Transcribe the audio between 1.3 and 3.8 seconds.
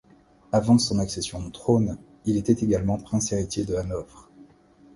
au trône, il était également prince héritier de